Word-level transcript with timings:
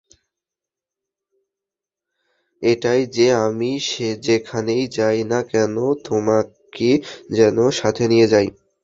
এটাই 2.63 3.01
যে, 3.07 3.27
আমি 3.45 3.71
যেখানেই 4.21 4.83
যাই 4.87 5.19
না 5.23 5.39
কেন, 5.43 5.75
তোমাকে 6.05 6.89
যেন 7.31 7.57
সাথে 7.71 8.03
নিয়ে 8.07 8.27
যাই। 8.27 8.47